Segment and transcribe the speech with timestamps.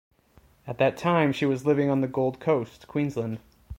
[0.65, 3.37] At that time she was living on the Gold Coast, Queensland.